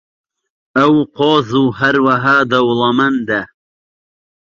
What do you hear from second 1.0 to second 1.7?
قۆز و